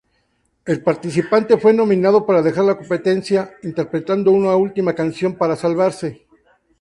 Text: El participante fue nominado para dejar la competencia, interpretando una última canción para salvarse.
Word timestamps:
El 0.65 0.81
participante 0.81 1.59
fue 1.59 1.73
nominado 1.75 2.25
para 2.25 2.41
dejar 2.41 2.65
la 2.65 2.75
competencia, 2.75 3.53
interpretando 3.61 4.31
una 4.31 4.55
última 4.55 4.95
canción 4.95 5.35
para 5.35 5.55
salvarse. 5.55 6.25